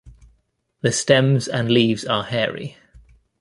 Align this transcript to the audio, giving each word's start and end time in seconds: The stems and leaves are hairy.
The 0.81 0.91
stems 0.91 1.47
and 1.47 1.69
leaves 1.69 2.05
are 2.05 2.23
hairy. 2.23 2.75